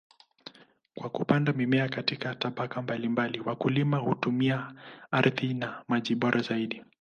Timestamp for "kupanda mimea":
1.09-1.89